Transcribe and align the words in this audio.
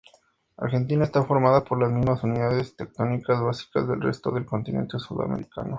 Argentina 0.57 1.03
está 1.03 1.21
formada 1.25 1.63
por 1.63 1.79
las 1.79 1.91
mismas 1.91 2.23
unidades 2.23 2.75
tectónicas 2.75 3.39
básicas 3.39 3.87
del 3.87 4.01
resto 4.01 4.31
del 4.31 4.47
continente 4.47 4.97
sudamericano. 4.97 5.69